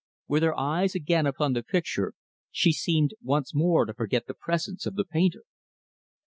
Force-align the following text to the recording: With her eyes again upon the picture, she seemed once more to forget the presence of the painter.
With 0.27 0.41
her 0.41 0.57
eyes 0.59 0.95
again 0.95 1.27
upon 1.27 1.53
the 1.53 1.61
picture, 1.61 2.15
she 2.49 2.71
seemed 2.71 3.13
once 3.21 3.53
more 3.53 3.85
to 3.85 3.93
forget 3.93 4.25
the 4.25 4.33
presence 4.33 4.87
of 4.87 4.95
the 4.95 5.05
painter. 5.05 5.43